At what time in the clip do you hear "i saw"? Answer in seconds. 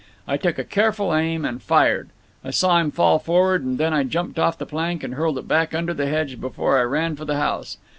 2.43-2.79